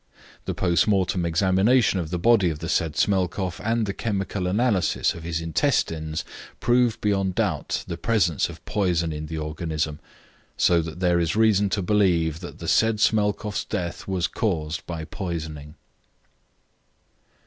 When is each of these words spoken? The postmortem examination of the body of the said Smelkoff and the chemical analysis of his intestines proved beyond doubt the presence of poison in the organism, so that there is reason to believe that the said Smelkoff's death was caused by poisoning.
The 0.45 0.55
postmortem 0.55 1.27
examination 1.27 1.99
of 1.99 2.09
the 2.09 2.17
body 2.17 2.49
of 2.49 2.57
the 2.57 2.69
said 2.69 2.95
Smelkoff 2.95 3.59
and 3.63 3.85
the 3.85 3.93
chemical 3.93 4.47
analysis 4.47 5.13
of 5.13 5.21
his 5.21 5.41
intestines 5.41 6.25
proved 6.59 6.99
beyond 7.01 7.35
doubt 7.35 7.83
the 7.85 7.97
presence 7.99 8.49
of 8.49 8.65
poison 8.65 9.13
in 9.13 9.27
the 9.27 9.37
organism, 9.37 9.99
so 10.57 10.81
that 10.81 11.01
there 11.01 11.19
is 11.19 11.35
reason 11.35 11.69
to 11.69 11.83
believe 11.83 12.39
that 12.39 12.57
the 12.57 12.67
said 12.67 12.99
Smelkoff's 12.99 13.63
death 13.63 14.07
was 14.07 14.25
caused 14.25 14.83
by 14.87 15.05
poisoning. 15.05 15.75